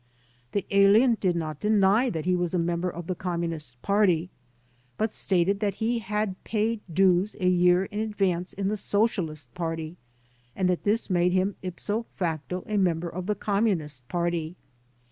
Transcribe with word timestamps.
The 0.53 0.65
alien 0.71 1.19
did 1.21 1.35
not 1.35 1.59
deny 1.59 2.09
that 2.09 2.25
he 2.25 2.35
was 2.35 2.55
a 2.55 2.57
member 2.57 2.89
of 2.89 3.05
the 3.05 3.13
Communist 3.13 3.79
Party 3.83 4.31
but 4.97 5.13
stated 5.13 5.59
that 5.59 5.75
he 5.75 5.99
had 5.99 6.43
paid 6.43 6.81
dues 6.91 7.35
a 7.39 7.47
year 7.47 7.85
in 7.85 7.99
advance 7.99 8.51
in 8.51 8.67
the 8.67 8.77
Socialist 8.77 9.53
Party 9.53 9.97
and 10.55 10.67
that 10.67 10.85
this 10.85 11.11
made 11.11 11.33
him, 11.33 11.55
ipso 11.61 12.07
facto, 12.15 12.63
a 12.65 12.77
member 12.77 13.09
of 13.09 13.27
the 13.27 13.35
Communist 13.35 14.07
Party. 14.09 14.55